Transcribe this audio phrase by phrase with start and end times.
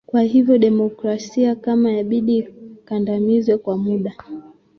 [0.05, 4.13] kwa hivyo demoskrasia kama yabidi ikadamizwe kwa muda